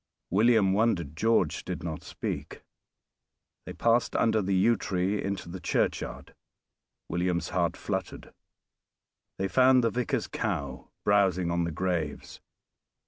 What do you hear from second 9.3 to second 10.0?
They found the